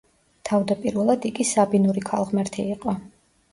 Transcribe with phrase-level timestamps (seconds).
[0.49, 2.99] თავდაპირველად იგი საბინური ქალღმერთი იყო.